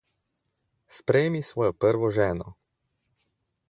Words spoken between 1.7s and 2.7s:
prvo ženo.